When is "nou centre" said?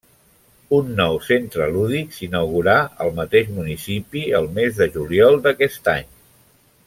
0.99-1.67